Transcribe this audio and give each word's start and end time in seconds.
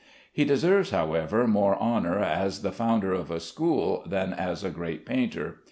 He 0.33 0.45
deserves, 0.45 0.89
however, 0.89 1.45
more 1.45 1.75
honor 1.75 2.17
as 2.17 2.63
the 2.63 2.71
founder 2.71 3.13
of 3.13 3.29
a 3.29 3.39
school 3.39 4.03
than 4.07 4.33
as 4.33 4.63
a 4.63 4.71
great 4.71 5.05
painter. 5.05 5.59